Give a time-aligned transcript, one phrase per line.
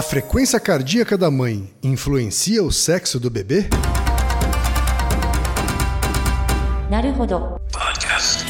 [0.00, 3.68] A frequência cardíaca da mãe influencia o sexo do bebê?
[7.70, 8.46] Podcast.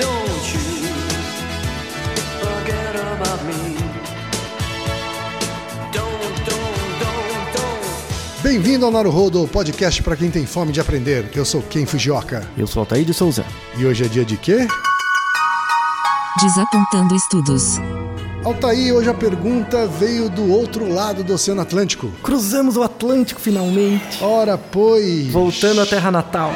[8.41, 11.29] Bem-vindo ao Naruhodo, podcast para quem tem fome de aprender.
[11.35, 12.49] Eu sou Ken Fujioka.
[12.57, 13.45] Eu sou Altair de Souza.
[13.77, 14.69] E hoje é dia de quê?
[16.41, 17.81] Desapontando estudos.
[18.43, 22.11] Altair, hoje a pergunta veio do outro lado do Oceano Atlântico.
[22.23, 24.25] Cruzamos o Atlântico finalmente.
[24.25, 25.27] Ora, pois.
[25.27, 26.51] Voltando à terra natal.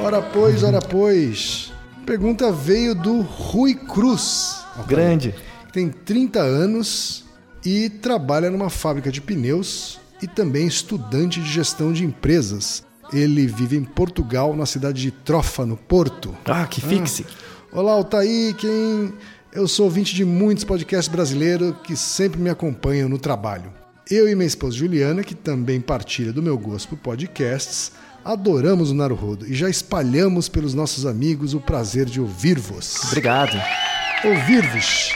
[0.00, 1.72] Ora, pois, ora, pois.
[2.06, 4.64] Pergunta veio do Rui Cruz.
[4.76, 5.34] Altair, Grande.
[5.66, 7.24] que Tem 30 anos
[7.64, 12.84] e trabalha numa fábrica de pneus e também estudante de gestão de empresas.
[13.12, 16.34] Ele vive em Portugal, na cidade de Trofa, no Porto.
[16.44, 17.26] Ah, que fixe.
[17.72, 19.12] Olá, Altair, quem...
[19.52, 23.72] Eu sou ouvinte de muitos podcasts brasileiros que sempre me acompanham no trabalho.
[24.08, 27.92] Eu e minha esposa Juliana, que também partilha do meu gosto por podcasts,
[28.24, 32.94] adoramos o Naruhodo e já espalhamos pelos nossos amigos o prazer de ouvir-vos.
[33.06, 33.60] Obrigado.
[34.24, 35.12] Ouvir-vos.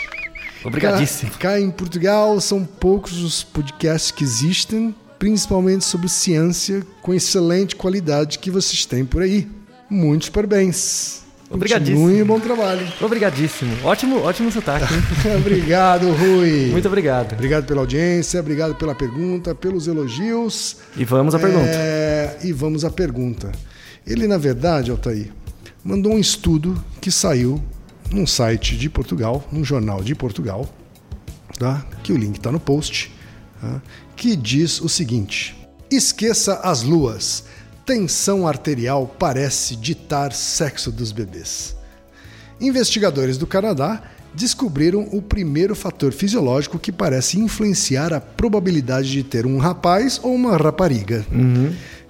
[0.65, 1.31] Obrigadíssimo.
[1.33, 7.75] Cá, cá em Portugal são poucos os podcasts que existem, principalmente sobre ciência, com excelente
[7.75, 9.49] qualidade que vocês têm por aí.
[9.89, 11.23] Muitos parabéns.
[11.49, 12.01] Obrigadíssimo.
[12.01, 12.87] Continuem bom trabalho.
[13.01, 13.75] Obrigadíssimo.
[13.85, 14.93] Ótimo, ótimo sotaque.
[15.35, 16.69] obrigado, Rui.
[16.71, 17.33] Muito obrigado.
[17.33, 20.77] Obrigado pela audiência, obrigado pela pergunta, pelos elogios.
[20.95, 21.71] E vamos à pergunta.
[21.71, 23.51] É, e vamos à pergunta.
[24.07, 25.33] Ele, na verdade, Altair,
[25.83, 27.65] mandou um estudo que saiu
[28.11, 30.69] num site de Portugal, num jornal de Portugal,
[31.59, 31.83] tá?
[32.03, 33.11] que o link está no post?
[34.17, 35.57] Que diz o seguinte:
[35.91, 37.45] Esqueça as luas.
[37.87, 41.77] Tensão arterial parece ditar sexo dos bebês.
[42.61, 44.03] Investigadores do Canadá
[44.35, 50.35] descobriram o primeiro fator fisiológico que parece influenciar a probabilidade de ter um rapaz ou
[50.35, 51.25] uma rapariga.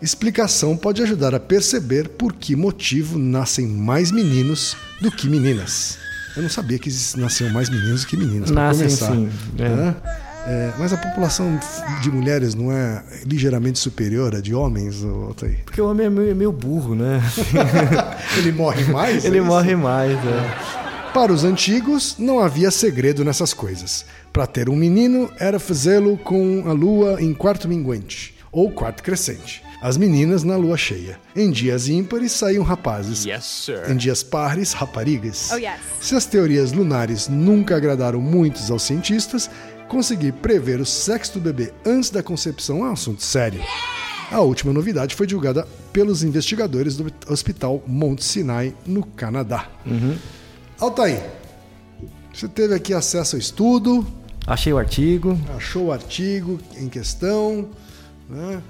[0.01, 5.99] Explicação pode ajudar a perceber por que motivo nascem mais meninos do que meninas.
[6.37, 9.13] Eu não sabia que nasciam mais meninos do que meninas, para Nascem, começar.
[9.13, 9.69] sim, é.
[9.69, 9.97] né?
[10.47, 11.59] É, mas a população
[12.03, 15.61] de mulheres não é ligeiramente superior à de homens, Altair?
[15.65, 17.23] Porque o homem é meio, meio burro, né?
[18.37, 19.25] Ele morre mais?
[19.25, 20.13] Ele é morre mais.
[20.13, 20.85] É.
[21.15, 24.05] Para os antigos, não havia segredo nessas coisas.
[24.33, 29.63] Para ter um menino, era fazê-lo com a lua em quarto minguante, ou quarto crescente.
[29.81, 31.19] As meninas na lua cheia.
[31.37, 33.25] Em dias ímpares saíam rapazes.
[33.25, 33.91] Yes, sir.
[33.91, 35.51] Em dias pares, raparigas.
[35.53, 35.75] Oh, yes.
[36.01, 39.51] Se as teorias lunares nunca agradaram muitos aos cientistas,
[39.89, 43.61] conseguir prever o sexo do bebê antes da concepção é um assunto sério.
[44.31, 49.69] A última novidade foi divulgada pelos investigadores do Hospital Mount Sinai, no Canadá.
[50.81, 51.23] Altair,
[52.33, 54.07] você teve aqui acesso ao estudo,
[54.47, 55.39] Achei o artigo.
[55.57, 57.69] achou o artigo em questão,
[58.29, 58.63] né?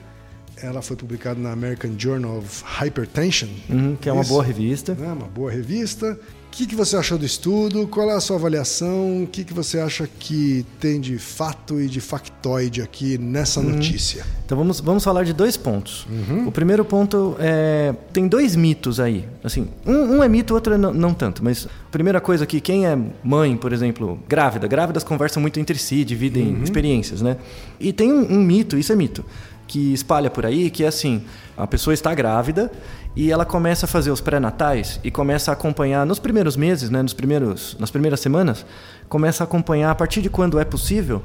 [0.65, 4.31] Ela foi publicada na American Journal of Hypertension, uhum, que é uma Isso.
[4.31, 4.95] boa revista.
[4.95, 5.07] né?
[5.13, 6.19] uma boa revista.
[6.47, 7.89] O que, que você achou do estudo?
[7.89, 9.25] Qual é a sua avaliação?
[9.25, 14.25] O que, que você acha que tem de fato e de factoide aqui nessa notícia?
[14.47, 16.07] Então vamos, vamos falar de dois pontos.
[16.09, 16.47] Uhum.
[16.47, 17.93] O primeiro ponto é.
[18.13, 19.25] Tem dois mitos aí.
[19.43, 21.43] Assim, um, um é mito, o outro é não, não tanto.
[21.43, 25.77] Mas a primeira coisa aqui, quem é mãe, por exemplo, grávida, grávidas conversam muito entre
[25.77, 26.63] si, dividem Uhum.
[26.63, 27.37] experiências, né?
[27.81, 29.25] E tem um, um mito, isso é mito,
[29.67, 31.25] que espalha por aí, que é assim:
[31.57, 32.71] a pessoa está grávida
[33.17, 37.03] e ela começa a fazer os pré-natais e começa a acompanhar nos primeiros meses, né,
[37.03, 38.67] nos primeiros, nas primeiras semanas,
[39.09, 41.23] começa a acompanhar a partir de quando é possível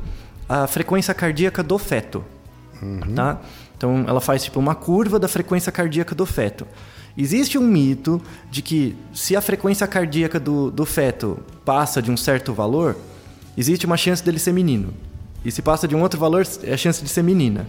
[0.47, 2.23] a frequência cardíaca do feto
[3.13, 3.41] tá?
[3.77, 6.67] Então ela faz tipo uma curva da frequência cardíaca do feto.
[7.17, 12.17] Existe um mito de que se a frequência cardíaca do, do feto passa de um
[12.17, 12.95] certo valor,
[13.57, 14.93] existe uma chance dele ser menino.
[15.43, 17.65] E se passa de um outro valor, é a chance de ser menina.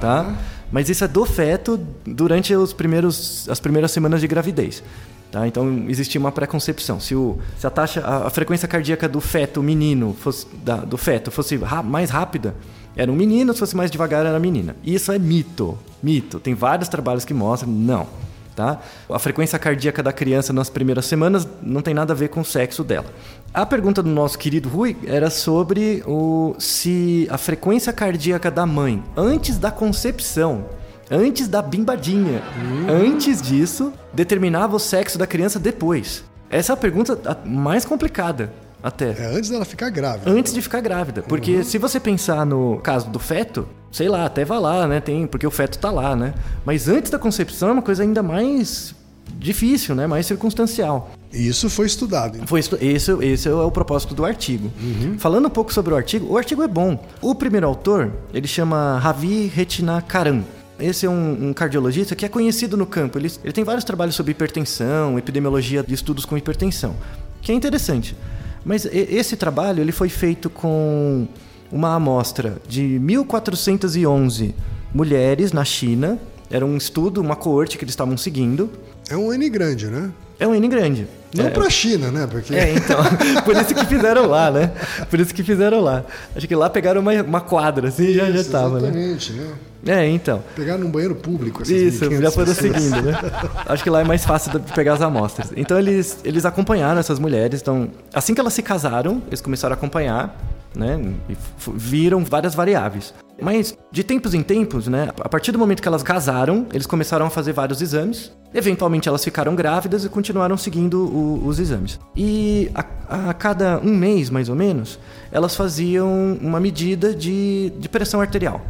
[0.00, 0.36] Tá.
[0.72, 4.82] Mas isso é do feto durante os primeiros, as primeiras semanas de gravidez.
[5.30, 5.46] Tá?
[5.46, 6.98] Então existia uma preconcepção.
[6.98, 10.96] Se, o, se a taxa, a, a frequência cardíaca do feto menino fosse, da- do
[10.96, 12.54] feto fosse ra- mais rápida,
[12.96, 14.74] era um menino, se fosse mais devagar, era menina.
[14.82, 15.78] Isso é mito.
[16.02, 16.40] Mito.
[16.40, 18.06] Tem vários trabalhos que mostram, não.
[18.54, 18.78] Tá?
[19.08, 22.44] A frequência cardíaca da criança nas primeiras semanas não tem nada a ver com o
[22.44, 23.06] sexo dela.
[23.54, 29.02] A pergunta do nosso querido Rui era sobre o, se a frequência cardíaca da mãe
[29.16, 30.66] antes da concepção,
[31.10, 32.42] antes da bimbadinha,
[32.88, 36.24] antes disso, determinava o sexo da criança depois.
[36.50, 38.52] Essa é a pergunta mais complicada
[38.82, 39.10] até.
[39.10, 40.30] É antes dela ficar grávida.
[40.30, 41.22] Antes de ficar grávida.
[41.22, 45.00] Porque se você pensar no caso do feto, sei lá, até vai lá, né?
[45.00, 46.34] Tem, porque o feto tá lá, né?
[46.64, 48.94] Mas antes da concepção é uma coisa ainda mais
[49.38, 50.06] difícil, né?
[50.06, 51.10] Mais circunstancial.
[51.32, 52.34] E Isso foi estudado.
[52.36, 52.46] então.
[52.46, 54.70] Foi estu- esse, esse é o propósito do artigo.
[55.18, 57.02] Falando um pouco sobre o artigo, o artigo é bom.
[57.22, 60.42] O primeiro autor, ele chama Ravi Retnakaran.
[60.78, 63.18] Esse é um, um cardiologista que é conhecido no campo.
[63.18, 66.96] Ele, ele tem vários trabalhos sobre hipertensão, epidemiologia de estudos com hipertensão,
[67.42, 68.16] que é interessante.
[68.64, 71.26] Mas esse trabalho ele foi feito com
[71.70, 74.54] uma amostra de 1411
[74.94, 76.18] mulheres na China.
[76.50, 78.70] Era um estudo, uma coorte que eles estavam seguindo.
[79.08, 80.10] É um N grande, né?
[80.38, 81.06] É um N grande.
[81.34, 82.26] Não é, pra China, né?
[82.28, 82.98] Porque é, então.
[83.44, 84.72] Por isso que fizeram lá, né?
[85.08, 86.04] Por isso que fizeram lá.
[86.34, 88.88] Acho que lá pegaram uma, uma quadra, assim, e já, já Isso, tava, né?
[88.88, 89.52] Exatamente, né?
[89.86, 90.42] É, então.
[90.56, 93.18] Pegar num banheiro público essas Isso, 1.500 já foram seguindo, né?
[93.66, 95.52] Acho que lá é mais fácil de pegar as amostras.
[95.56, 97.62] Então eles, eles acompanharam essas mulheres.
[97.62, 100.36] Então, assim que elas se casaram, eles começaram a acompanhar,
[100.74, 101.00] né?
[101.28, 101.36] E
[101.74, 103.12] viram várias variáveis.
[103.42, 105.08] Mas de tempos em tempos, né?
[105.20, 108.30] A partir do momento que elas casaram, eles começaram a fazer vários exames.
[108.52, 111.98] Eventualmente elas ficaram grávidas e continuaram seguindo o- os exames.
[112.14, 114.98] E a, a cada um mês, mais ou menos,
[115.32, 118.60] elas faziam uma medida de, de pressão arterial.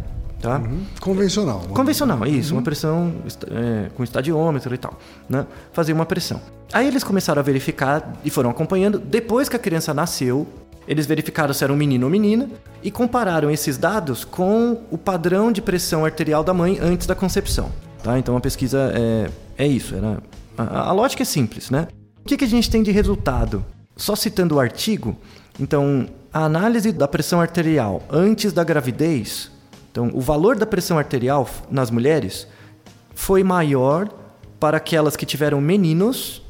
[0.41, 0.59] Tá?
[1.01, 1.61] Convencional.
[1.75, 3.13] Convencional, isso, uma pressão
[3.51, 4.99] é, com estadiômetro e tal,
[5.29, 5.45] né?
[5.71, 6.41] Fazia uma pressão.
[6.73, 8.99] Aí eles começaram a verificar e foram acompanhando.
[8.99, 10.47] Depois que a criança nasceu,
[10.91, 12.51] eles verificaram se era um menino ou menina
[12.83, 17.71] e compararam esses dados com o padrão de pressão arterial da mãe antes da concepção.
[18.03, 18.19] Tá?
[18.19, 19.95] Então a pesquisa é, é isso.
[19.95, 20.19] Era,
[20.59, 21.89] a, a lógica é simples, né?
[22.23, 23.65] O que, que a gente tem de resultado?
[23.97, 25.17] Só citando o artigo,
[25.59, 29.51] então a análise da pressão arterial antes da gravidez
[29.91, 32.47] então, o valor da pressão arterial nas mulheres
[33.15, 34.09] foi maior
[34.59, 36.43] para aquelas que tiveram meninos.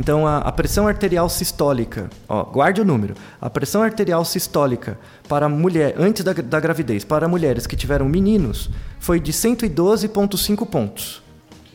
[0.00, 3.14] Então, a, a pressão arterial sistólica, ó, guarde o número.
[3.40, 4.96] A pressão arterial sistólica
[5.28, 11.20] para mulher antes da, da gravidez para mulheres que tiveram meninos foi de 112,5 pontos,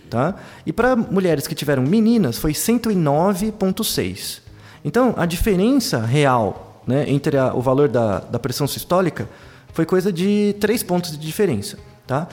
[0.10, 0.36] tá?
[0.66, 4.42] E para mulheres que tiveram meninas foi 109,6.
[4.86, 9.28] Então, a diferença real, né, entre a- o valor da, da pressão sistólica
[9.74, 11.78] foi coisa de 3 pontos de diferença,
[12.08, 12.30] tá?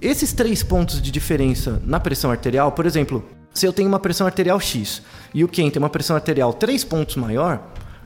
[0.00, 4.26] Esses 3 pontos de diferença na pressão arterial, por exemplo, se eu tenho uma pressão
[4.26, 5.02] arterial X
[5.34, 7.60] e o Ken tem uma pressão arterial 3 pontos maior,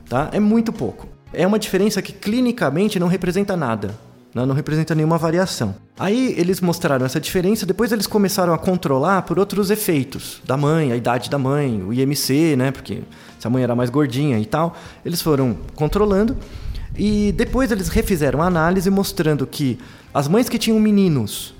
[0.09, 0.29] tá?
[0.31, 1.07] É muito pouco.
[1.33, 3.95] É uma diferença que clinicamente não representa nada,
[4.33, 4.45] né?
[4.45, 5.75] não representa nenhuma variação.
[5.99, 10.91] Aí eles mostraram essa diferença, depois eles começaram a controlar por outros efeitos da mãe,
[10.91, 12.71] a idade da mãe, o IMC, né?
[12.71, 13.01] Porque
[13.39, 16.37] se a mãe era mais gordinha e tal, eles foram controlando
[16.97, 19.77] e depois eles refizeram a análise mostrando que
[20.13, 21.53] as mães que tinham meninos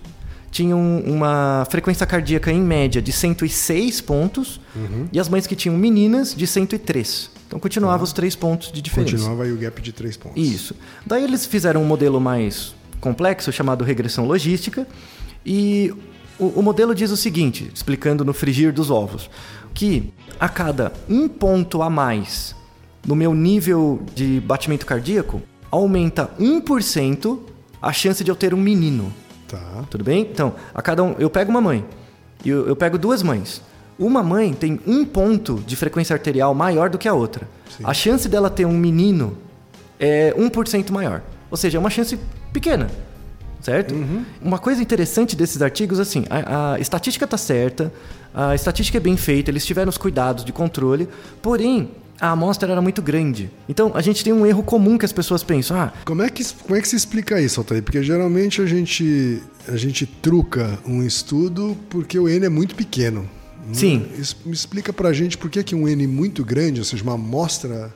[0.52, 4.60] tinham uma frequência cardíaca em média de 106 pontos
[5.12, 7.32] e as mães que tinham meninas de 103.
[7.48, 9.14] Então continuava os três pontos de diferença.
[9.14, 10.42] Continuava aí o gap de 3 pontos.
[10.42, 10.76] Isso.
[11.06, 14.88] Daí eles fizeram um modelo mais complexo chamado regressão logística
[15.46, 15.94] e
[16.40, 19.30] o, o modelo diz o seguinte, explicando no frigir dos ovos,
[19.74, 22.56] que a cada um ponto a mais
[23.06, 25.42] no meu nível de batimento cardíaco
[25.72, 27.40] aumenta 1%
[27.82, 29.14] a chance de eu ter um menino.
[29.48, 29.86] Tá.
[29.90, 30.22] Tudo bem?
[30.22, 31.86] Então, a cada um, eu pego uma mãe
[32.44, 33.62] e eu, eu pego duas mães.
[33.98, 37.48] Uma mãe tem um ponto de frequência arterial maior do que a outra.
[37.84, 39.38] A chance dela ter um menino
[40.00, 41.24] é 1% maior.
[41.50, 42.20] Ou seja, é uma chance
[42.54, 42.90] pequena.
[43.60, 43.94] Certo?
[44.42, 47.92] Uma coisa interessante desses artigos, assim, a, a estatística está certa,
[48.34, 51.10] a estatística é bem feita, eles tiveram os cuidados de controle,
[51.42, 53.50] porém, a amostra era muito grande.
[53.70, 56.44] Então, a gente tem um erro comum que as pessoas pensam, ah, Como é, que,
[56.54, 57.84] como é que se explica isso, Altair?
[57.84, 63.30] Porque geralmente a gente, a gente truca um estudo porque o N é muito pequeno.
[63.74, 64.08] Sim.
[64.18, 67.16] Isso me explica pra gente por que, que um N muito grande, ou seja, uma
[67.16, 67.92] amostra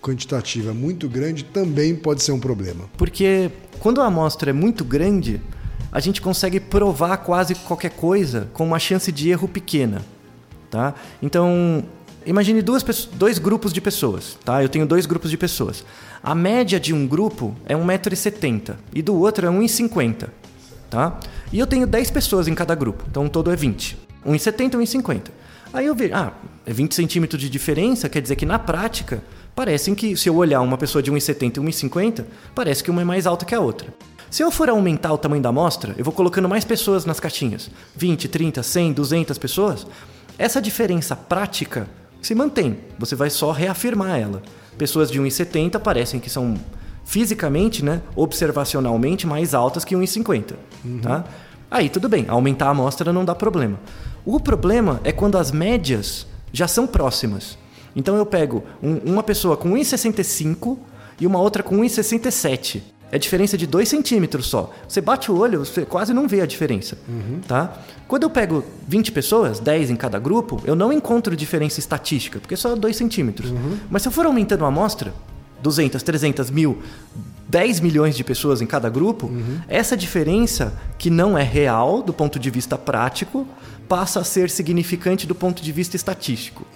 [0.00, 2.84] quantitativa muito grande, também pode ser um problema.
[2.96, 3.50] Porque
[3.80, 5.40] quando a amostra é muito grande,
[5.90, 10.02] a gente consegue provar quase qualquer coisa com uma chance de erro pequena,
[10.70, 10.94] tá?
[11.20, 11.84] Então,
[12.26, 14.62] imagine duas, dois grupos de pessoas, tá?
[14.62, 15.84] Eu tenho dois grupos de pessoas.
[16.22, 20.28] A média de um grupo é 1,70m e do outro é 1,50m,
[20.90, 21.18] tá?
[21.52, 23.96] E eu tenho 10 pessoas em cada grupo, então o todo é 20.
[24.26, 25.22] 1,70 e 1,50.
[25.72, 26.32] Aí eu vejo, ah,
[26.64, 29.22] é 20 centímetros de diferença, quer dizer que na prática,
[29.54, 33.04] parecem que, se eu olhar uma pessoa de 1,70 e 1,50, parece que uma é
[33.04, 33.94] mais alta que a outra.
[34.30, 37.70] Se eu for aumentar o tamanho da amostra, eu vou colocando mais pessoas nas caixinhas,
[37.94, 39.86] 20, 30, 100, 200 pessoas,
[40.36, 41.88] essa diferença prática
[42.26, 44.42] se mantém, você vai só reafirmar ela.
[44.76, 46.54] Pessoas de 1,70 parecem que são
[47.04, 50.54] fisicamente, né, observacionalmente mais altas que 1,50,
[51.02, 51.24] tá?
[51.70, 53.78] Aí tudo bem, aumentar a amostra não dá problema.
[54.24, 57.56] O problema é quando as médias já são próximas.
[57.94, 60.78] Então eu pego um- uma pessoa com 1,65
[61.20, 62.82] e uma outra com 1,67.
[63.16, 64.72] É diferença de 2 centímetros só.
[64.86, 66.96] Você bate o olho, você quase não vê a diferença.
[67.48, 67.78] Tá?
[68.06, 72.54] Quando eu pego 20 pessoas, 10 em cada grupo, eu não encontro diferença estatística, porque
[72.54, 73.52] é só 2 centímetros.
[73.90, 75.12] Mas se eu for aumentando a amostra,
[75.62, 76.78] 200, 300, mil,
[77.48, 79.30] 10 milhões de pessoas em cada grupo,
[79.66, 83.46] essa diferença, que não é real do ponto de vista prático,
[83.88, 86.66] passa a ser significante do ponto de vista estatístico.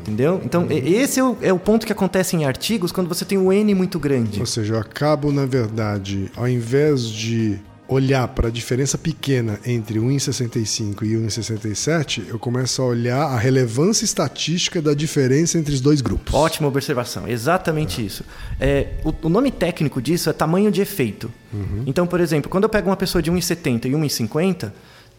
[0.00, 0.40] Entendeu?
[0.44, 3.38] Então, e- esse é o, é o ponto que acontece em artigos quando você tem
[3.38, 4.40] um N muito grande.
[4.40, 9.98] Ou seja, eu acabo, na verdade, ao invés de olhar para a diferença pequena entre
[9.98, 16.00] 1,65 e 1,67, eu começo a olhar a relevância estatística da diferença entre os dois
[16.00, 16.32] grupos.
[16.32, 18.24] Ótima observação, exatamente isso.
[18.58, 21.30] É, o, o nome técnico disso é tamanho de efeito.
[21.86, 24.72] Então, por exemplo, quando eu pego uma pessoa de 1,70 e 1,50,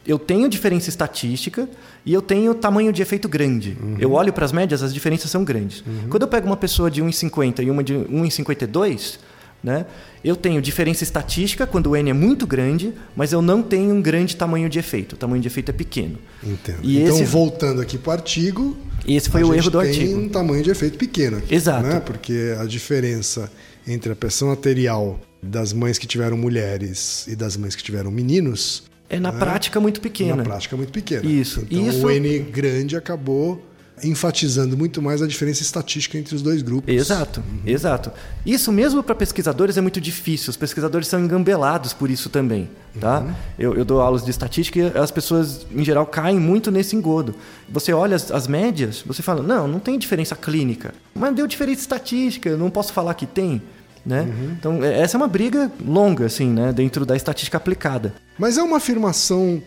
[0.05, 1.67] eu tenho diferença estatística
[2.05, 3.77] e eu tenho tamanho de efeito grande.
[3.99, 5.83] Eu olho para as médias, as diferenças são grandes.
[6.09, 9.17] Quando eu pego uma pessoa de 1,50 e uma de 1,52,
[9.63, 9.85] né,
[10.23, 14.01] eu tenho diferença estatística quando o N é muito grande, mas eu não tenho um
[14.01, 15.13] grande tamanho de efeito.
[15.13, 16.17] O tamanho de efeito é pequeno.
[16.43, 16.79] Entendo.
[16.83, 18.77] E então, esse- voltando aqui para o artigo.
[19.07, 20.19] Esse foi o erro do tem artigo.
[20.19, 21.53] um tamanho de efeito pequeno aqui.
[21.53, 21.87] Exato.
[21.87, 21.99] Né?
[21.99, 23.51] Porque a diferença
[23.87, 28.83] entre a pressão arterial das mães que tiveram mulheres e das mães que tiveram meninos,
[29.09, 30.37] É na prática muito pequena.
[30.37, 31.25] na prática, muito pequena.
[31.25, 31.65] Isso.
[31.69, 33.63] Então, Isso- o N grande acabou
[34.03, 36.93] enfatizando muito mais a diferença estatística entre os dois grupos.
[36.93, 38.11] Exato, exato.
[38.45, 40.49] Isso mesmo para pesquisadores é muito difícil.
[40.49, 42.69] Os pesquisadores são engambelados por isso também,
[42.99, 43.25] tá?
[43.57, 47.35] Eu, eu dou aulas de estatística e as pessoas, em geral, caem muito nesse engodo.
[47.69, 50.93] Você olha as, as médias, você fala, não, não tem diferença clínica.
[51.13, 53.61] Mas deu diferença estatística, eu não posso falar que tem.
[54.05, 54.27] Né?
[54.59, 56.71] Então, é- essa é uma briga longa, assim, né?
[56.71, 58.13] Dentro da estatística aplicada.
[58.37, 59.61] Mas é uma afirmação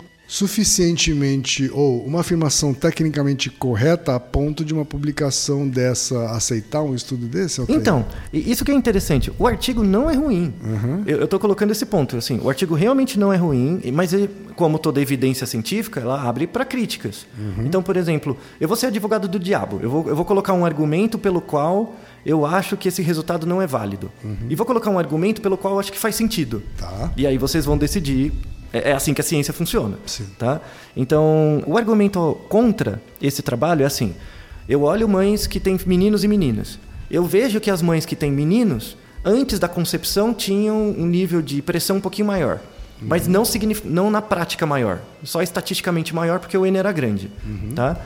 [0.62, 7.26] suficientemente ou uma afirmação tecnicamente correta a ponto de uma publicação dessa aceitar um estudo
[7.26, 7.60] desse?
[7.60, 7.78] Altair?
[7.78, 9.32] Então, isso que é interessante.
[9.38, 10.52] O artigo não é ruim.
[11.06, 12.16] Eu estou colocando esse ponto.
[12.18, 16.46] Assim, o artigo realmente não é ruim, mas ele, como toda evidência científica, ela abre
[16.46, 17.26] para críticas.
[17.64, 19.80] Então, por exemplo, eu vou ser advogado do diabo.
[19.82, 21.96] Eu vou, eu vou colocar um argumento pelo qual
[22.28, 24.12] eu acho que esse resultado não é válido.
[24.50, 26.62] E vou colocar um argumento pelo qual eu acho que faz sentido.
[26.76, 27.10] Tá.
[27.16, 28.34] E aí vocês vão decidir.
[28.70, 29.96] É é assim que a ciência funciona.
[30.04, 30.26] Sim.
[30.38, 30.60] Tá?
[30.94, 34.14] Então, o argumento contra esse trabalho é assim:
[34.68, 36.78] eu olho mães que têm meninos e meninas.
[37.10, 38.94] Eu vejo que as mães que têm meninos,
[39.24, 42.60] antes da concepção, tinham um nível de pressão um pouquinho maior.
[43.00, 43.44] Mas não,
[43.84, 47.30] não na prática maior, só estatisticamente maior porque o N era grande.
[47.74, 47.96] Tá?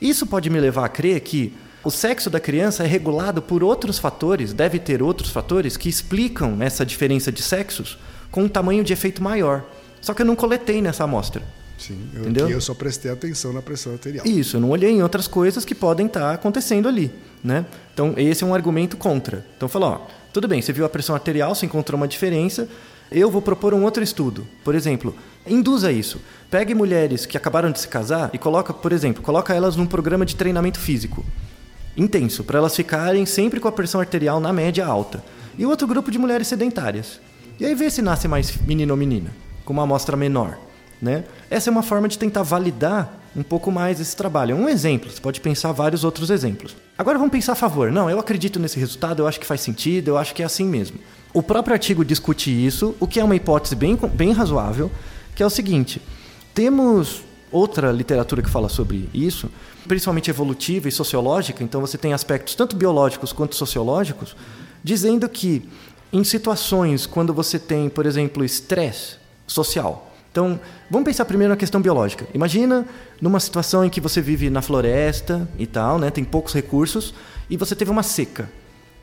[0.00, 1.52] Isso pode me levar a crer que
[1.84, 6.58] o sexo da criança é regulado por outros fatores, deve ter outros fatores que explicam
[6.60, 7.98] essa diferença de sexos
[8.30, 9.64] com um tamanho de efeito maior.
[10.00, 11.42] Só que eu não coletei nessa amostra.
[11.76, 12.48] Sim, eu, Entendeu?
[12.48, 14.24] eu só prestei atenção na pressão arterial.
[14.24, 17.10] Isso, eu não olhei em outras coisas que podem estar acontecendo ali,
[17.42, 17.66] né?
[17.92, 19.44] Então, esse é um argumento contra.
[19.56, 22.68] Então, falou, ó, tudo bem, você viu a pressão arterial, você encontrou uma diferença,
[23.10, 24.46] eu vou propor um outro estudo.
[24.62, 26.20] Por exemplo, induza isso.
[26.48, 30.24] Pegue mulheres que acabaram de se casar e coloca, por exemplo, coloca elas num programa
[30.24, 31.24] de treinamento físico
[31.96, 35.22] intenso, para elas ficarem sempre com a pressão arterial na média alta.
[35.58, 37.20] E outro grupo de mulheres sedentárias.
[37.60, 39.30] E aí vê se nasce mais menino ou menina,
[39.64, 40.58] com uma amostra menor.
[41.00, 41.24] Né?
[41.50, 44.56] Essa é uma forma de tentar validar um pouco mais esse trabalho.
[44.56, 46.76] É um exemplo, você pode pensar vários outros exemplos.
[46.96, 47.90] Agora vamos pensar a favor.
[47.90, 50.64] Não, eu acredito nesse resultado, eu acho que faz sentido, eu acho que é assim
[50.64, 50.98] mesmo.
[51.34, 54.90] O próprio artigo discute isso, o que é uma hipótese bem, bem razoável,
[55.34, 56.00] que é o seguinte:
[56.54, 57.22] temos
[57.52, 59.50] outra literatura que fala sobre isso,
[59.86, 64.34] principalmente evolutiva e sociológica, então você tem aspectos tanto biológicos quanto sociológicos,
[64.82, 65.68] dizendo que
[66.12, 69.16] em situações quando você tem, por exemplo, estresse
[69.46, 70.10] social.
[70.30, 70.58] Então,
[70.90, 72.26] vamos pensar primeiro na questão biológica.
[72.32, 72.86] Imagina
[73.20, 77.12] numa situação em que você vive na floresta e tal, né, tem poucos recursos
[77.50, 78.50] e você teve uma seca,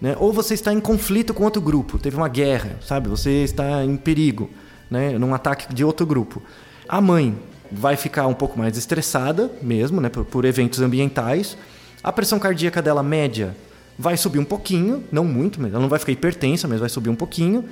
[0.01, 0.15] né?
[0.19, 3.07] Ou você está em conflito com outro grupo, teve uma guerra, sabe?
[3.09, 4.49] Você está em perigo,
[4.89, 6.41] né, num ataque de outro grupo.
[6.87, 7.37] A mãe
[7.71, 11.57] vai ficar um pouco mais estressada mesmo, né, por, por eventos ambientais.
[12.03, 13.55] A pressão cardíaca dela média
[13.97, 17.15] vai subir um pouquinho, não muito, ela não vai ficar hipertensa, mas vai subir um
[17.15, 17.65] pouquinho.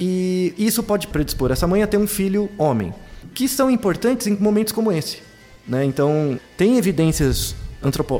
[0.00, 2.92] E isso pode predispor essa mãe a ter um filho homem,
[3.34, 5.18] que são importantes em momentos como esse.
[5.68, 5.84] Né?
[5.84, 7.54] Então, tem evidências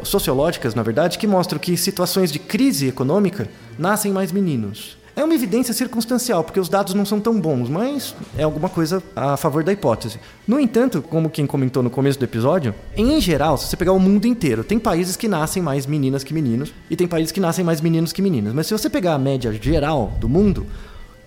[0.04, 4.96] sociológicas, na verdade, que mostram que situações de crise econômica nascem mais meninos.
[5.14, 9.02] É uma evidência circunstancial, porque os dados não são tão bons, mas é alguma coisa
[9.14, 10.18] a favor da hipótese.
[10.48, 14.00] No entanto, como quem comentou no começo do episódio, em geral, se você pegar o
[14.00, 17.62] mundo inteiro, tem países que nascem mais meninas que meninos e tem países que nascem
[17.62, 18.54] mais meninos que meninas.
[18.54, 20.66] Mas se você pegar a média geral do mundo,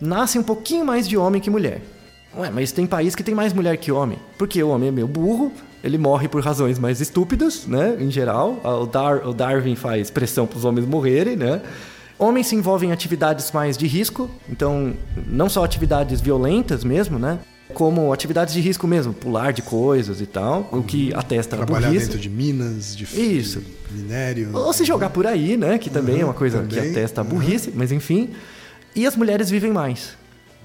[0.02, 1.80] nasce um pouquinho mais de homem que mulher.
[2.38, 4.18] Ué, mas tem país que tem mais mulher que homem.
[4.38, 5.52] Porque o homem é meio burro,
[5.84, 7.96] ele morre por razões mais estúpidas, né?
[8.00, 8.60] Em geral.
[8.64, 11.62] O, Dar- o Darwin faz pressão para os homens morrerem, né?
[12.18, 14.94] Homens se envolvem em atividades mais de risco, então
[15.28, 17.40] não só atividades violentas mesmo, né?
[17.74, 21.88] Como atividades de risco mesmo, pular de coisas e tal, o que atesta a Trabalhar
[21.88, 22.06] burrice.
[22.06, 23.62] dentro de minas, de Isso.
[23.90, 24.52] de minério.
[24.54, 25.78] Ou se jogar por aí, né?
[25.78, 28.30] Que também é uma coisa que também, atesta a burrice, mas enfim.
[28.96, 30.16] E as mulheres vivem mais.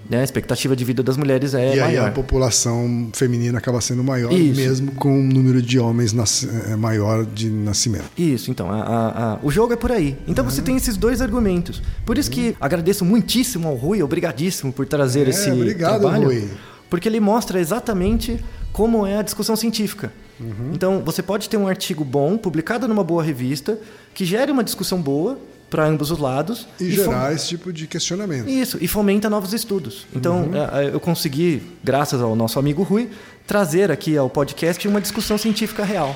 [0.08, 0.20] Né?
[0.20, 2.08] A expectativa de vida das mulheres é E aí maior.
[2.08, 4.60] a população feminina acaba sendo maior, Isso.
[4.60, 8.04] mesmo com o número de homens nas- eh, maior de nascimento.
[8.18, 10.16] Isso, então, a- a- a- o jogo é por aí.
[10.26, 10.50] Então Uhum.
[10.50, 11.80] você tem esses dois argumentos.
[12.04, 16.24] Por isso que agradeço muitíssimo ao Rui, obrigadíssimo por trazer É, esse obrigado, trabalho.
[16.24, 16.48] Rui.
[16.88, 18.42] Porque ele mostra exatamente
[18.72, 20.12] como é a discussão científica.
[20.40, 20.72] Uhum.
[20.74, 23.78] Então, você pode ter um artigo bom, publicado numa boa revista,
[24.12, 25.38] que gere uma discussão boa
[25.70, 26.66] para ambos os lados.
[26.80, 28.48] E, fom- gerar esse tipo de questionamento.
[28.48, 30.06] Isso, e fomenta novos estudos.
[30.14, 30.56] Então, Uhum.
[30.56, 33.08] é, é, eu consegui, graças ao nosso amigo Rui,
[33.46, 36.14] trazer aqui ao podcast uma discussão científica real.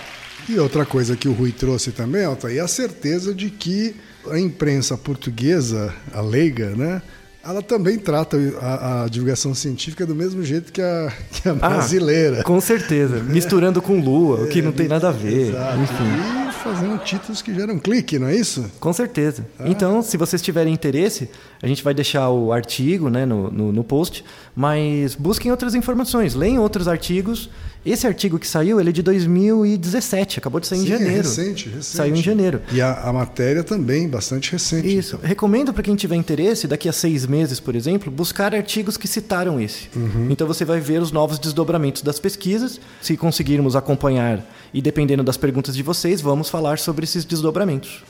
[0.48, 3.94] E outra coisa que o Rui trouxe também, Altair, é a certeza de que
[4.30, 7.00] a imprensa portuguesa, a leiga, né?
[7.46, 11.68] Ela também trata a, a divulgação científica do mesmo jeito que a, que a Ah,
[11.68, 12.42] brasileira.
[12.42, 13.16] Com certeza.
[13.22, 15.48] Misturando com lua, o que não tem nada a ver.
[15.50, 15.78] Exato.
[15.78, 16.43] Enfim.
[16.64, 18.72] Fazendo títulos que geram clique, não é isso?
[18.80, 19.46] Com certeza.
[19.66, 21.28] Então, se vocês tiverem interesse,
[21.62, 24.24] a gente vai deixar o artigo né, no, no, no post,
[24.56, 27.50] mas busquem outras informações, leiam outros artigos.
[27.84, 31.22] Esse artigo que saiu, ele é de 2017, acabou de sair em Sim, é janeiro.
[31.28, 31.84] recente, recente.
[31.84, 32.62] Saiu em janeiro.
[32.72, 34.96] E a, a matéria também, bastante recente.
[34.96, 35.20] Isso.
[35.22, 39.60] Recomendo para quem tiver interesse, daqui a seis meses, por exemplo, buscar artigos que citaram
[39.60, 39.90] esse.
[40.30, 42.80] Então você vai ver os novos desdobramentos das pesquisas.
[43.02, 48.02] Se conseguirmos acompanhar e dependendo das perguntas de vocês, vamos falar sobre esses desdobramentos.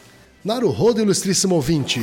[0.44, 2.00] Naruhodo, ilustríssimo ouvinte.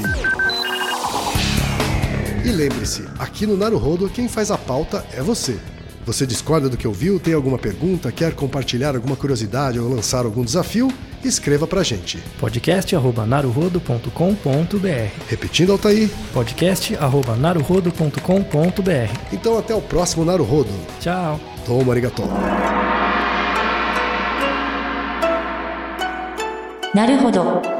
[2.44, 5.58] E lembre-se, aqui no Naruhodo quem faz a pauta é você.
[6.05, 10.45] Você discorda do que ouviu, tem alguma pergunta, quer compartilhar alguma curiosidade ou lançar algum
[10.45, 10.89] desafio?
[11.25, 12.19] Escreva pra gente.
[12.39, 15.11] podcast@naruhodo.com.br.
[15.29, 16.09] Repetindo, Altair.
[16.33, 19.33] podcast@naruhodo.com.br.
[19.33, 20.71] Então até o próximo Naruhodo.
[21.01, 21.41] Tchau.
[21.65, 22.23] Toma arigato.
[26.97, 27.80] なるほど。